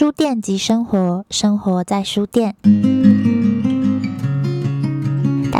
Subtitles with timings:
[0.00, 2.56] 书店及生活，生活在书店。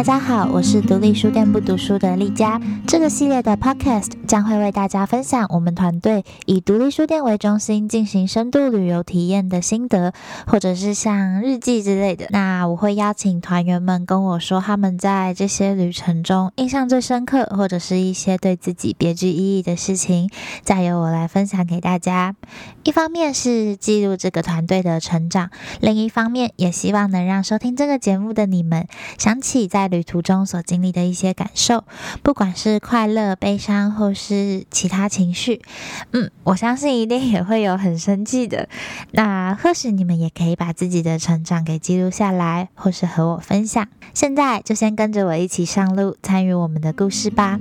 [0.00, 2.58] 大家好，我是独立书店不读书的丽佳。
[2.86, 10.14] 这个系列的 Podcast 将会为大家分享我们团队以独立书店为中心进行深度旅游体验的心得，
[10.46, 12.28] 或者是像日记之类的。
[12.30, 20.30] 那我会邀请团员们跟我说他们在这些旅程中印象最深刻，或者是一些对自己别具意义的事情，
[20.62, 22.34] 再由我来分享给大家。
[22.84, 31.84] 一方面是记录这个团队的成长，另一方面也希望能让收听这个节目的你们想起在旅途中所经历的一些感受，
[32.22, 35.60] 不管是快乐、悲伤，或是其他情绪。
[36.12, 38.68] 嗯，我相信一定也会有很生气的。
[39.10, 43.86] 那或许你们也可以把自己的成长给记录下来，或是和我分享。
[44.14, 47.58] 现在就先跟着我一起上路，参与我们的故事吧。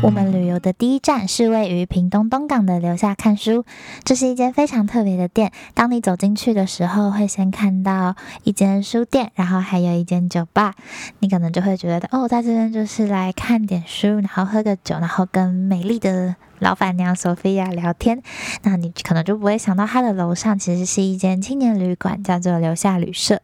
[0.00, 3.64] 我们旅游的第一站是位于屏东东港的留下看书，
[4.02, 5.52] 这是一间非常特别的店。
[5.72, 10.74] 当你走进去的时候，会先看到一间书店，然后还有一间酒吧。
[11.20, 18.20] 你可能就会觉得，哦，在这边就是来看点书，然后喝个酒，然后跟美丽的老板娘索菲亚聊天。
[18.62, 23.40] 那你可能就不会想到，它的楼上其实是一间青年旅馆，叫做留下旅社。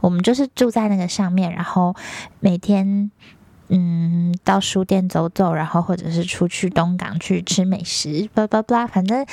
[0.00, 1.94] 我们就是住在那个上面，然后
[2.40, 3.12] 每天。
[3.68, 8.86] 嗯，到书店走走，然后或者是出去东港去吃美食，巴拉巴拉。
[8.86, 9.26] 反正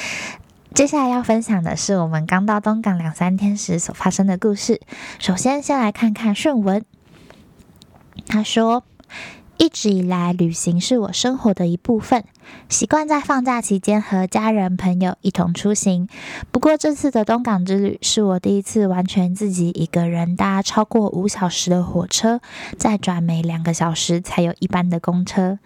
[0.74, 4.82] 接下来要分享的是我们刚到东港两三天时所发生的故事。
[5.20, 6.84] 首先，先来看看顺文，
[8.28, 8.84] 他说。
[9.60, 12.26] 一直以来，旅行是我生活的一部分，
[12.70, 16.08] 习惯在放假期间和家人朋友一同出行。
[16.52, 22.42] 不过，这次的东港之旅是我第一次完全自己一个人搭超过五小时的火车，
[22.78, 25.60] 再转每两个小时才有一班的公车。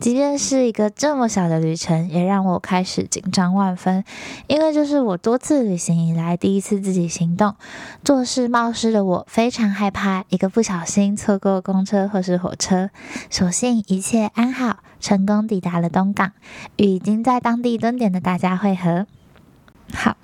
[0.00, 4.04] 即便是一个这么小的旅程，也让我开始紧张万分，
[4.46, 7.54] 因为这是我多次旅行以来第一次自己行动。
[8.04, 12.90] 做事冒失的我非常害怕一个不小心错过公车或是火车。
[13.28, 16.32] 所幸一切安好，成功抵达了东港，
[16.76, 19.06] 与已经在当地蹲点的大家会合。
[19.92, 20.16] 好。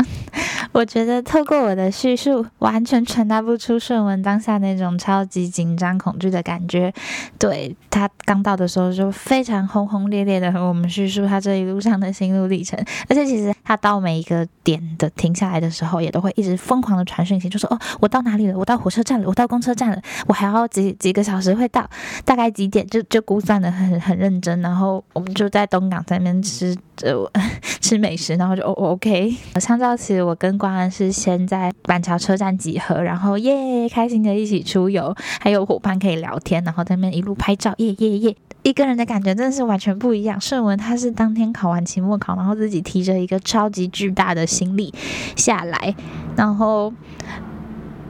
[0.75, 6.93] 我觉得透过我的叙述，完全传达不出顺文当下那种超级紧张、恐惧的感觉。
[7.39, 12.77] 对他刚到的时候，就非常轰轰烈烈的和我们叙述他这一路上的心路历程。
[13.09, 18.59] 而且其实他到每一个点的停下来的时候，也都会一直疯狂的传讯息，就说：“哦，我到哪里了？
[18.59, 21.89] 我到火车站了，我到公车站了，我还要几几个小时会到，
[22.25, 22.84] 大概几点？
[22.89, 24.61] 就就估算的很很认真。
[24.61, 27.31] 然后我们就在东港在那边吃呃
[27.81, 29.33] 吃美食，然后就哦 OK。
[29.61, 40.41] 相较起我跟当然是先在板桥车站集合，然后耶，开心的一起出游，还有伙伴可以聊天，然后在那边一路拍照，耶耶耶，一个人的感觉真的是完全不一样。
[40.41, 44.91] 顺文他是当天考完期末考，然后自己提着一个超级巨大的行李
[45.37, 45.95] 下来，
[46.35, 46.91] 然后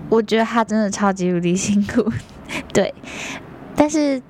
[0.08, 2.08] 我觉得他真的超级无敌辛苦，
[2.72, 2.94] 对，
[3.74, 4.22] 但是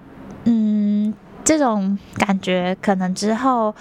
[0.44, 1.12] 嗯，
[1.44, 3.74] 这种感觉可能之后。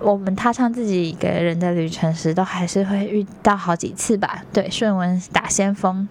[0.00, 4.42] 我们踏上自己一个人的旅程时，都还是会遇到好几次吧。
[4.52, 6.08] 对，顺文打先锋。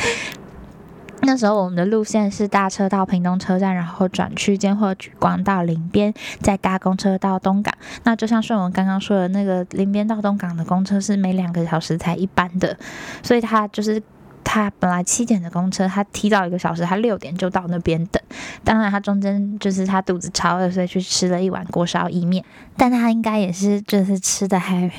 [1.20, 7.74] 那时候我们的路线是搭车到屏东车站，然后转区间或举光到林边，再搭公车到东港。
[8.04, 12.74] 那就像顺文刚刚说的，那个林边到东港的公车是每两个小时才一班的，
[13.22, 14.02] 所以他就是。
[14.50, 18.22] 他本来七点的公车，他提早一个小时，他六点就到那边等。
[18.64, 22.42] 当然，他中间就是他肚子超饿，所以去吃了一碗锅烧意面。
[22.74, 24.90] 但他应该也是就是吃的还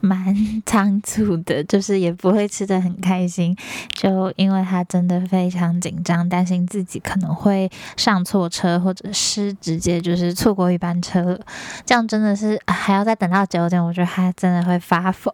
[0.00, 0.34] 蛮
[0.64, 3.56] 仓促的，就是也不会吃的很开心，
[3.92, 11.38] 就因为他真的非常紧张，担心自己可能会上错车，或者是直接就是错过一班车，
[11.84, 15.30] 这样真的是还要再等到九点，我觉得他真的会发疯，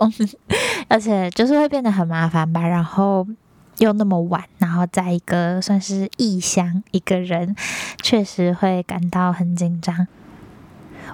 [0.89, 2.69] 而且就是会变得很麻烦吧。
[2.69, 3.27] 然后。
[3.83, 7.57] 又那么晚，然后在一个算是异乡，一个人
[8.01, 10.07] 确实会感到很紧张。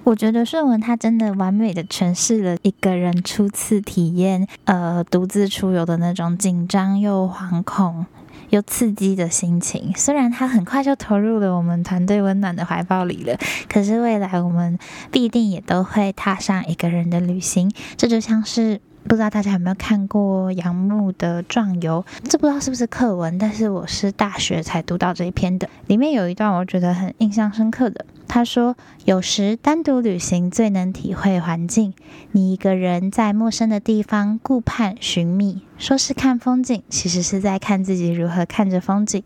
[0.05, 8.05] 我觉得顺文他真的完美的诠释了一个人初次体验呃独自出游的那种紧张又惶恐
[8.51, 9.91] 又刺激的心情。
[9.97, 14.79] 虽然他很快就投入了我们团队温暖的怀抱里了，可是未来我们
[15.11, 17.73] 必定也都会踏上一个人的旅行。
[17.97, 18.83] 这就像是。
[19.09, 22.05] 不知道大家有没有看过杨牧的《壮游》？
[22.29, 25.67] 这不知道是不是课文，但是我是大学才读到这一篇的。
[25.87, 28.77] 里面有一段我觉得很印象深刻的，他说
[29.07, 31.95] ：“有时单独旅行最能体会环境。
[32.33, 39.23] 你一个人在陌生的地方顾盼寻觅，说是看风景，其实是在看自己如何看着风景。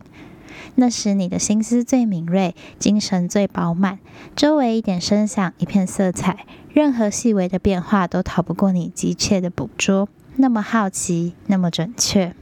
[0.75, 3.99] 那时你的心思最敏锐，精神最饱满，
[4.35, 10.09] 周围一点声响，一片色彩，任何细微的变化都逃不过你急切的捕捉。
[10.37, 12.35] 那么好奇，那么准确。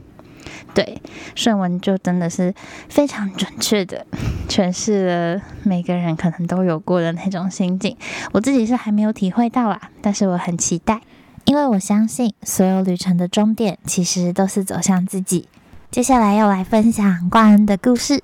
[0.73, 1.01] 对，
[1.35, 2.53] 顺文就真的是
[2.87, 4.05] 非常准确的
[4.47, 7.97] 诠释了每个人可能都有过的那种心境。
[8.31, 11.01] 我自己是还没有体会到啦，但是我很期待，
[11.45, 15.49] 因为我相信所有旅程的终点其实都是走向自己。
[15.91, 18.23] 接下来要来分享冠恩的故事。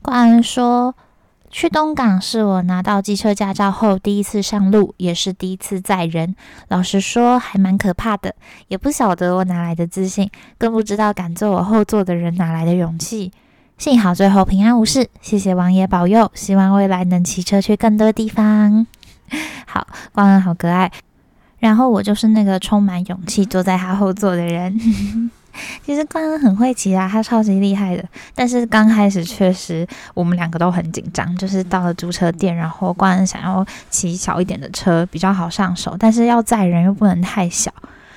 [0.00, 0.94] 冠恩说。
[1.50, 6.36] 去东港是我拿到机车驾照后第一次上路，也是第一次载人。
[6.68, 8.34] 老实说，还蛮可怕的，
[8.68, 13.32] 也不晓得我哪来的自信，更不知道敢坐我后座的人哪来的勇气。
[13.78, 16.30] 幸好最后平安无事，谢谢王爷保佑。
[16.34, 18.86] 希望未来能骑车去更多地方。
[19.66, 20.92] 好，光恩好可爱。
[21.60, 25.30] 然后我就是那个充满勇气坐在他后座的人。
[25.84, 28.04] 其实关恩很会骑啊，他超级厉害的。
[28.34, 37.72] 但是刚开始确实我们两个都很紧张，就是到了租车店，然后关恩想要骑小一点的车比较好上手，但是要载人又不能太小，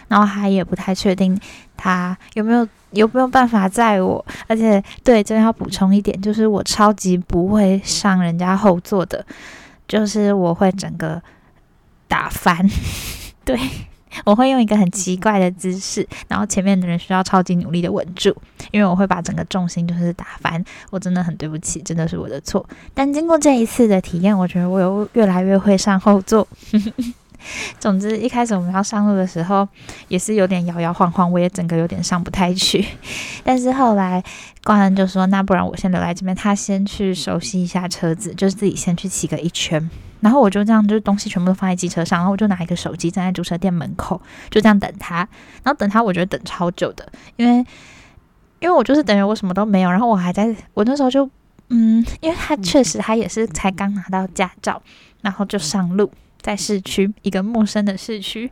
[0.08, 1.40] 然后他也不太确定
[1.76, 4.26] 他有没有有没有办法载我。
[4.48, 9.26] 而且对，这要补充一点，就是我超级不会上人家后座的，
[9.88, 11.22] 就是我会整个
[12.08, 12.68] 打翻，
[13.46, 13.60] 对。
[14.26, 18.36] 我会用一个很奇怪的姿势，然后前面的人需要超级努力的稳住，
[18.72, 20.64] 因为我会把整个重心就是打翻。
[20.90, 22.68] 我真的很对不起，真的是我的错。
[22.94, 26.48] 但经过这一次的体验，我觉得我有越来越会上后座。
[27.80, 29.68] 总之，一开始我们要上路的时候，
[30.08, 32.86] 也是有点摇摇晃晃，我也整个有点上不太去。
[33.44, 34.24] 但是后来，
[34.64, 39.90] 关恩就说：“那不然我先留在这边，他先去熟悉一下车子，就是自己先去骑个一圈。”
[40.22, 44.22] 然后我就这样，就是东西全部都放在机车上，然后我就拿一个手机站在租车店门口，
[44.52, 45.28] 就这样等他。
[45.64, 47.66] 然后等他，我觉得等超久的，因为
[48.60, 51.28] 因为我就是等于我什么都没有，然后我还在我那时候就
[51.70, 54.80] 嗯，因为他确实他也是才刚拿到驾照，
[55.22, 56.12] 然后就上路。
[56.42, 58.50] 在市区一个陌生的市区，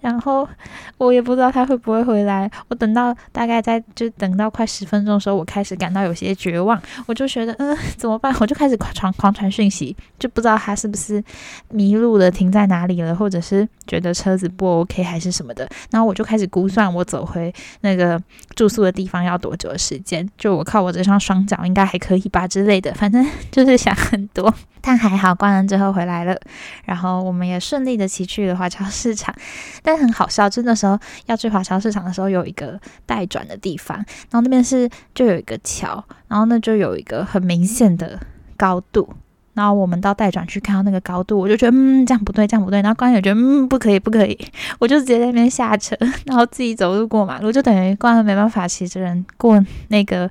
[0.00, 0.48] 然后
[0.96, 2.50] 我也不知道他会不会回来。
[2.68, 6.80] 我等到大概在就等到快十分钟的时候，我开始感到有些绝望。
[7.06, 8.34] 我就觉得，嗯，怎么办？
[8.40, 11.22] 我就开始传狂传讯息，就不知道他是不是
[11.70, 15.68] 迷路了，停在哪里了，或者是觉得车子不 OK 还是什么的。
[15.90, 18.20] 然后我就开始估算我走回那个
[18.54, 20.28] 住宿的地方要多久的时间。
[20.36, 24.52] 就我靠我这双双脚应该还可以吧之类的，反正就是想很多。
[24.84, 26.36] 但还好，关完之后回来了，
[26.84, 29.32] 然后我们也顺利的骑去了华侨市场。
[29.80, 38.18] 但很好笑，就那时候要去华侨市场的时候，有一个待转的地方，然后那边是就有一个桥，然后那就有一个很明显的
[38.56, 39.08] 高度。
[39.54, 42.80] 然后我们到待转去看到那个高度，我就觉得嗯，这样不对，这样不对。
[42.82, 44.38] 然后关也觉得嗯，不可以，不可以，
[44.78, 45.96] 我就直接在那边下车，
[46.26, 50.30] 然后自己走路过马路，就等于关没办法骑着人过那个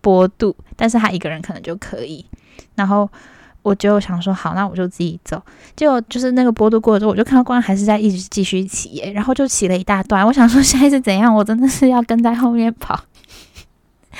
[0.00, 2.24] 坡度，但是他一个人可能就可以，
[2.74, 3.08] 然后。
[3.62, 5.42] 我就想说好，那我就自己走。
[5.76, 10.24] 结果就是那个坡度过了之后，我就看到光还是在一直继续骑，然后就骑了一大段。
[10.24, 11.34] 我想说 现在是怎样？
[11.34, 12.98] 我真的是要跟在后面跑，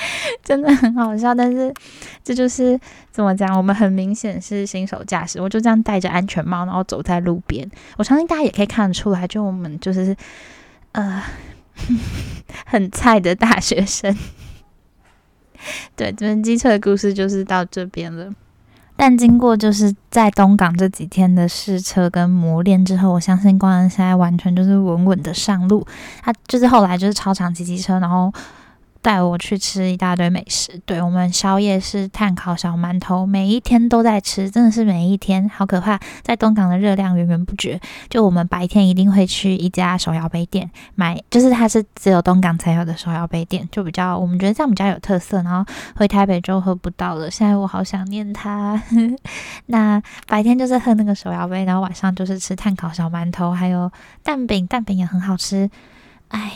[0.43, 1.33] 真的很好笑。
[1.35, 1.73] 但是
[2.23, 2.79] 这就是
[3.11, 3.55] 怎么讲？
[3.57, 7.69] 我们很明显是新手驾驶，我就这样戴着安全帽，然后走在路边。
[7.97, 10.15] 我相信大家也可以看得出来，就我们就是
[10.93, 11.21] 呃
[12.65, 14.15] 很菜的大学生。
[15.95, 18.31] 对，这边机车的故事就是到这边了。
[18.95, 25.85] 但经过就是在东港这几天的试车跟磨练之后，我相信光恩现在完全就是稳稳的上路。
[26.21, 28.33] 他就是后来就是超长骑机车，然后。
[29.01, 35.99] 带我去吃一大堆美食，对我们宵夜是炭烤小馒头，每一天都在吃，真的是每一天，好可怕！
[36.21, 37.79] 在东港的热量源源不绝。
[38.09, 45.41] 就我们白天一定会去一家手摇杯店买，就是它是只有东港才有的手摇杯店，就比较我们觉得这样比较有特色。
[45.43, 45.65] 然后
[45.95, 48.81] 回台北就喝不到了，现在我好想念它。
[49.67, 53.91] 那白天就是喝那个手摇杯，然后晚上就是吃炭烤小馒头，还有
[54.23, 55.69] 蛋饼，蛋饼也很好吃。
[56.27, 56.51] 哎。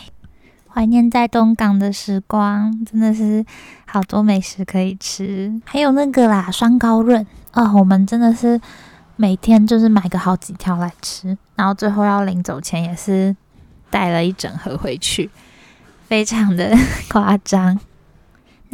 [0.74, 3.46] 怀念在东港的时光，真的是
[3.86, 8.60] 好多美食可以吃，还有那个啦双高润啊，我们真的是
[9.16, 13.36] 每天就是买个好几条来吃，然后最后要临走前也是
[13.92, 15.30] 带了一整盒回去，
[16.08, 16.76] 非常的
[17.08, 17.80] 夸张。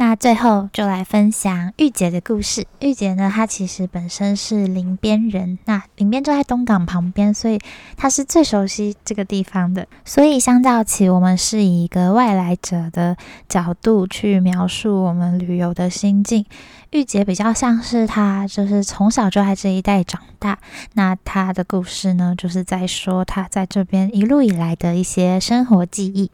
[0.00, 2.66] 那最后就来分享玉姐的故事。
[2.80, 7.58] 玉姐呢，她其实本身是林边人，那林边就在东港旁边，所以
[7.98, 9.86] 她是最熟悉这个地方的。
[10.06, 13.14] 所以相较起我们是以一个外来者的
[13.46, 16.46] 角度去描述我们旅游的心境，
[16.92, 20.58] 玉姐比较像是她就是从小就在这一带长大。
[20.94, 26.30] 那她的故事呢，就是在说她在这边一路以来的一些生活记忆。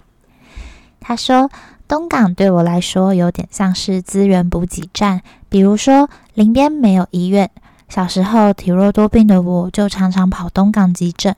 [1.01, 1.51] 她说
[1.89, 7.51] ：“东港对我来说有点像是资源补给站，比如说林边没有医院，
[7.89, 11.35] 小时候体弱多病的我就常常跑东港急诊。”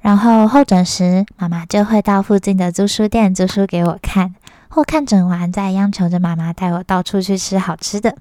[0.00, 4.36] 然后候诊时，妈妈就会到附近的租书店租书给我看，
[4.68, 8.16] 或看诊完再央求着妈妈带我到处去吃好吃的。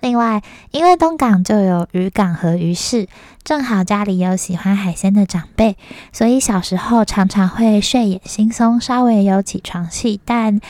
[0.00, 3.06] 另外，因为东港就有渔港和鱼市，
[3.42, 5.76] 正好家里有喜欢海鲜的长辈，
[6.12, 10.20] 所以小时候常常会睡眼惺忪，稍微有起床气。
[10.24, 10.60] 但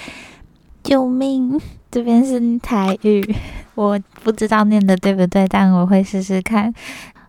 [0.83, 3.35] 救命，这边是台语，
[3.75, 6.75] 我不知道念的对不对，但我会试试看。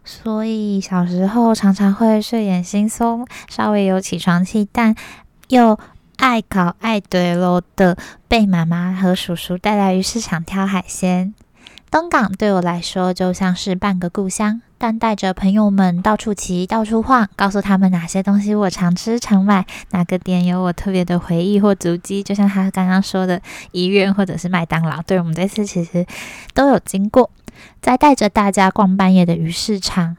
[0.04, 4.96] 所以小时候常常会睡眼惺忪，稍微有起床气，但
[5.50, 5.78] 又
[6.18, 7.96] 爱搞爱怼咯的，
[8.28, 11.36] 被妈妈和叔叔带来鱼市场挑海鲜。
[11.91, 22.24] 东港对我来说就像是半个故乡，但带着朋友们到处骑、到处晃，告诉他们哪些东西我常吃常买，哪个点有我特别的回忆或足迹。
[22.24, 23.41] 就像他刚刚说的
[23.74, 26.05] 医院或者是麦当劳，对我们这次其实
[26.53, 27.29] 都有经过。
[27.81, 30.15] 再带着大家逛半夜的鱼市场，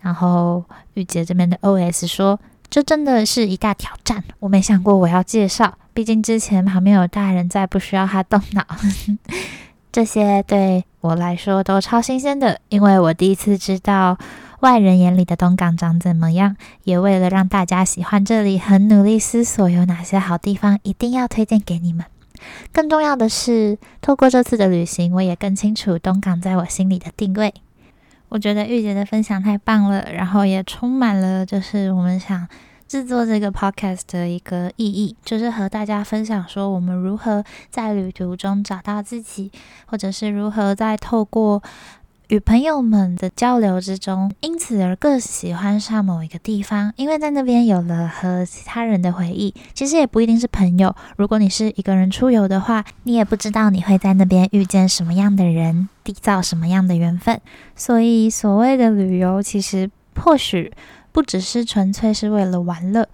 [0.00, 8.66] 然后玉洁这边的 O.S 说：“这真的是一大挑战，我没想过我要介绍，毕竟之前旁边有大人在，不需要他动脑。
[9.92, 14.16] 这些对我来说都超新鲜的，因为我第一次知道
[14.60, 16.56] 外人眼里的东港长怎么样。
[16.84, 22.06] 也为了让大家喜欢这里，很努力思索有哪些好地方，一定要推荐给你们。”
[22.72, 27.52] 更重要的是，透过这次的旅行，我也更清楚东港在我心里的定位。
[28.30, 32.48] 我觉得玉姐的分享太棒了，然后也充满了就是我们想
[32.86, 39.50] 制作这个 podcast 的一个意义，就是和大家分享说我们如何在旅途中找到自己，
[39.86, 41.62] 或者是如何在透过。
[42.28, 49.54] 与朋友们的交流之中，因此而更喜欢上某一个地方，因为在那边有了和其他人的回忆。
[49.74, 57.38] 其实也不一定是朋友，如果你是一个人出游的话，你也不知道你会在那边遇见什么样的人，缔造什么样的缘分。
[57.76, 60.72] 所以，所谓的旅游，其实或许
[61.14, 63.08] 不只是纯粹是为了玩乐。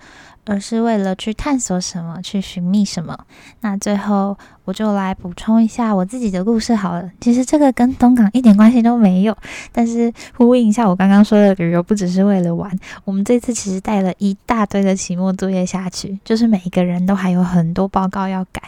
[0.46, 3.16] 而是为了去探索什么，去寻觅什么。
[3.60, 7.08] 那最后，我就来补充一下我自己的故事好了。
[7.20, 9.36] 其实这个跟东港一点关系都没有，
[9.70, 12.74] 但是呼应一下我刚刚说的旅游不只是为了玩。
[13.04, 18.62] 我们这次其实带了一大堆的期末作业下去，就是每一个人都还有很多报告要改，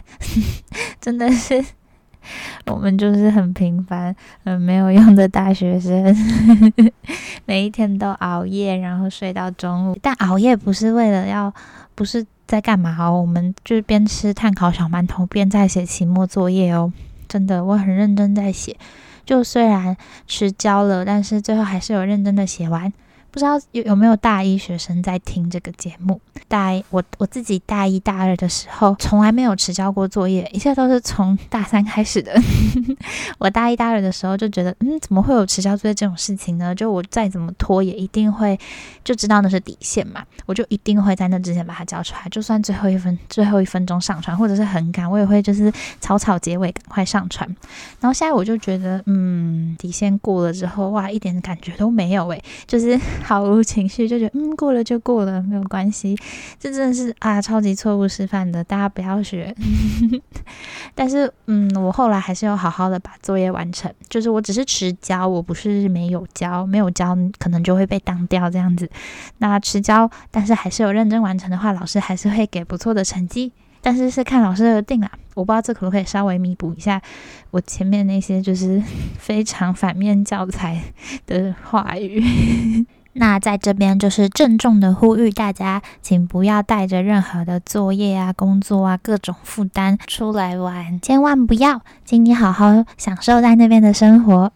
[1.00, 1.64] 真的是。
[2.66, 4.14] 我们就是很平凡、
[4.45, 6.16] 很没有用的大学生，
[7.45, 9.99] 每一天都熬夜，然后睡到中午。
[10.00, 11.52] 但熬夜不是为了要，
[11.95, 13.21] 不是在干嘛哦？
[13.21, 16.92] 我们就是边吃碳烤小馒头边在写期末作业哦。
[17.28, 18.76] 真的，我很认真在写。
[19.25, 22.92] 就虽然迟交了，但是最后还是有认真的写完。
[23.32, 26.20] 不知道有有没有大一学生在听这个节目？
[26.48, 32.30] 大一我我自己大一大二的时候，从来没有迟交过作业，一切都是从大三开始的。
[33.40, 36.74] 我大一大二的时候就觉得，嗯，怎么会有迟交作业这种事情呢？
[36.74, 38.58] 就我再怎么拖，也一定会
[39.02, 45.72] 就知道那是底线嘛，我就一定会在那之前把它交出来，就算最后一分最后一分钟上传，或者是很赶，我也会就是
[46.02, 47.48] 草草结尾，赶快上传。
[47.98, 53.00] 然后现在我就觉得，嗯，底线过了之后，哇，一点感觉都没有诶，就是。
[53.23, 56.17] 毫无情绪，就觉得嗯过了就过了，没有关系。
[56.59, 59.55] 这真的是啊超级错误示范的，大家不要学。
[60.95, 63.93] 但是嗯，我后来还是要好好的把作业完成。
[64.09, 68.91] 就是我只是迟交，我不是没有交，没有交可能就会被当掉这样子。
[69.38, 73.52] 那迟交，但是还是有认真完成的话，老师还是会给不错的成绩。
[73.85, 77.02] 但是是看老师的定啦，我不知道这可不可以稍微弥补一下
[77.50, 78.81] 我前面那些就是
[79.19, 80.81] 非常反面教材
[81.26, 82.23] 的话语。
[83.14, 94.52] 那在这边就是郑重的呼吁大家，请不要带着任何的作业啊、工作啊、各种负担出来玩，千万不要，请你好好享受在那边的生活。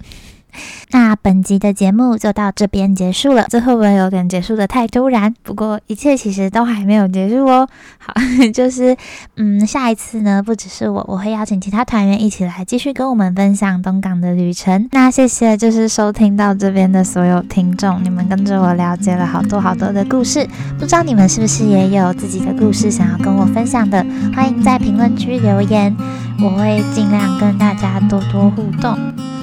[0.90, 5.34] 那本集的节目就到这边结束了，这会不会有点结束的太突然？
[5.42, 7.68] 不过一切其实都还没有结束哦。
[7.98, 8.14] 好，
[8.54, 8.96] 就是
[9.36, 14.88] 嗯，下一次呢，不只是我，我会邀请其他团员一起来继续跟我们分享东港的旅程。
[14.92, 20.46] 那谢谢，就是收听到这边的所有听众，你们跟着我了解了好多好多的故事。
[20.78, 24.04] 不知道你们是不是也有自己的故事想要跟我分享的？
[24.34, 25.94] 欢迎在评论区留言，
[26.42, 28.96] 我会尽量跟大家多多互动。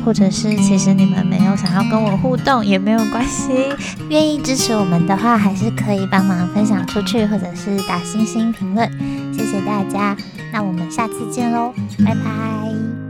[0.05, 3.51] 或者是其实你们没有想要跟我互动也没有关系，
[4.09, 8.89] 愿意支持我们的话，还是可以帮忙分享出去，或者是打星星评论，
[9.33, 10.15] 谢谢大家，
[10.51, 11.73] 那我们下次见喽，
[12.05, 13.02] 拜拜。